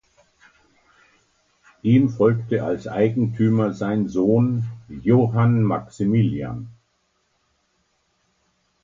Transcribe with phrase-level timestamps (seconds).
[1.83, 6.71] Ihm folgte als Eigentümer sein Sohn "Johann Maximilian".